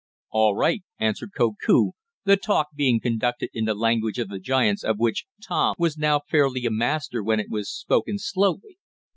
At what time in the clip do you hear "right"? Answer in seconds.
0.55-0.81